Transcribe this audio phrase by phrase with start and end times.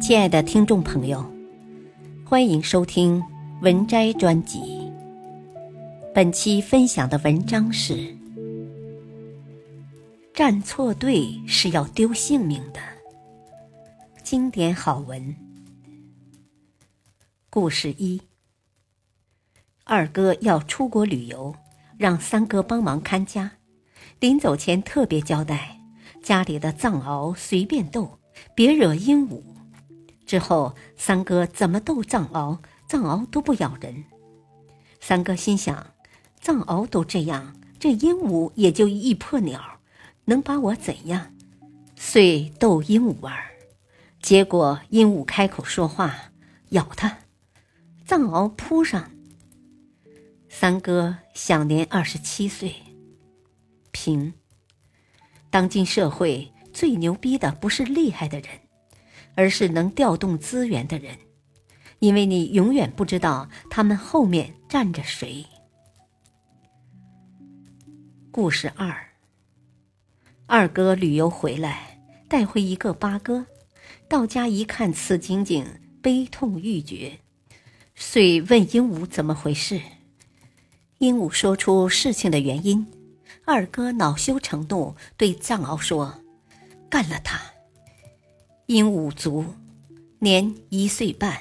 [0.00, 1.24] 亲爱的听众朋友，
[2.24, 3.22] 欢迎收听
[3.62, 4.60] 文摘专辑。
[6.14, 8.14] 本期分享的文章是：
[10.34, 12.80] 站错队是要丢性命的。
[14.22, 15.34] 经典好文。
[17.48, 18.20] 故事一：
[19.84, 21.54] 二哥要出国旅游，
[21.96, 23.50] 让三哥帮忙看家。
[24.20, 25.80] 临走前特别交代，
[26.22, 28.18] 家里的藏獒随便逗，
[28.54, 29.42] 别惹鹦鹉。
[30.26, 32.58] 之后，三哥怎么逗藏獒，
[32.88, 34.04] 藏獒都不咬人。
[35.00, 35.94] 三哥心想，
[36.40, 39.78] 藏獒都这样，这鹦鹉也就一破鸟，
[40.24, 41.32] 能把我怎样？
[41.94, 43.32] 遂逗鹦鹉玩。
[44.20, 46.32] 结果鹦鹉开口说话，
[46.70, 47.18] 咬他，
[48.04, 49.12] 藏獒扑上。
[50.48, 52.74] 三哥享年二十七岁。
[53.92, 54.34] 平。
[55.50, 58.48] 当今社会最牛逼的不是厉害的人，
[59.36, 61.16] 而是能调动资源的人，
[62.00, 65.46] 因为你永远不知道他们后面站着谁。
[68.32, 69.06] 故事二。
[70.46, 73.46] 二哥旅游回来，带回一个八哥，
[74.08, 75.66] 到家一看此情景，
[76.00, 77.18] 悲痛欲绝，
[77.94, 79.80] 遂问鹦鹉怎么回事。
[80.98, 82.86] 鹦鹉说出事情的原因。
[83.44, 86.20] 二哥恼羞成怒，对藏獒说
[86.90, 87.40] ：“干了他！”
[88.66, 89.44] 鹦鹉族，
[90.18, 91.38] 年一岁半。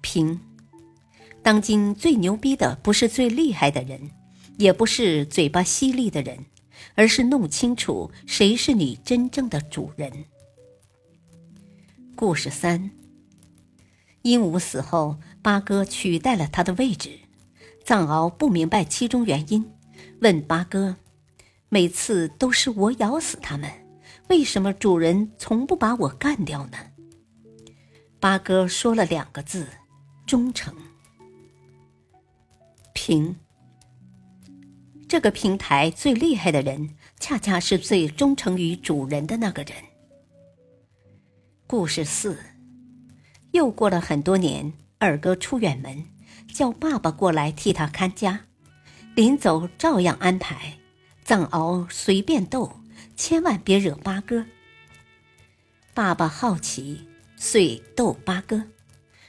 [0.00, 0.38] 平，
[1.42, 4.12] 当今最牛逼的不是最厉害的人，
[4.56, 6.46] 也不是嘴巴犀利的人，
[6.94, 10.26] 而是弄清楚谁是你真正的主人。
[12.14, 12.92] 故事三。
[14.22, 17.18] 鹦鹉死后，八哥取代了他的位置，
[17.84, 19.72] 藏獒不明白其中原因。
[20.20, 20.98] 问八哥
[21.68, 23.68] ：“每次都是我咬死他们，
[24.28, 26.78] 为什么主人从不把我干掉呢？”
[28.20, 29.66] 八哥说了两个字
[30.26, 30.74] ：“忠诚。”
[32.94, 33.36] 平。
[35.06, 39.74] 这个平台最厉害的人，恰恰是最忠诚于主人的那个人。
[41.66, 42.38] 故事四。
[43.52, 46.04] 又过了很多年，二哥出远门，
[46.52, 48.46] 叫爸爸过来替他看家。
[49.14, 50.78] 临走照样安排，
[51.24, 52.80] 藏獒随便逗，
[53.16, 54.46] 千万别惹八哥。
[55.92, 57.06] 爸爸好奇，
[57.36, 58.64] 遂逗八哥，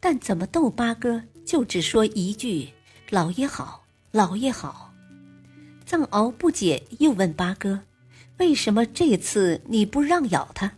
[0.00, 2.70] 但怎么逗八哥，就只说一句
[3.10, 4.94] “老爷好，老爷好”。
[5.84, 7.82] 藏獒不解，又问八哥
[8.38, 10.72] ：“为什么这次你不让咬它？”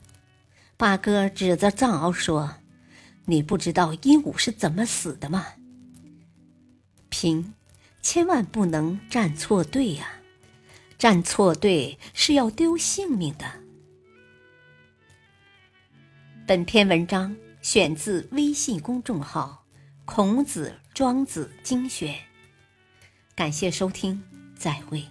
[0.76, 2.56] 八哥指着藏獒说
[3.26, 5.46] ：“你不知道鹦鹉是怎么死的吗？”
[7.08, 7.54] 平。
[8.00, 10.17] 千万不能站错队呀！
[10.98, 13.46] 站错队是要丢性命的。
[16.44, 19.64] 本篇文章选自微信公众号
[20.04, 22.12] 《孔子庄子精选》，
[23.36, 24.20] 感谢收听，
[24.56, 25.06] 再会。